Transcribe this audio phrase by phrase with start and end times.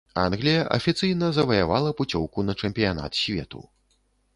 [0.21, 3.59] Англія афіцыйна заваявала пуцёўку на чэмпіянат свету.